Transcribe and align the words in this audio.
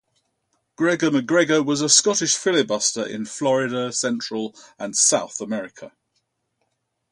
Gregor 0.77 1.11
MacGregor 1.11 1.61
was 1.61 1.79
a 1.81 1.87
Scottish 1.87 2.35
filibuster 2.35 3.05
in 3.05 3.23
Florida, 3.23 3.93
Central 3.93 4.55
and 4.79 4.97
South 4.97 5.39
America. 5.39 5.91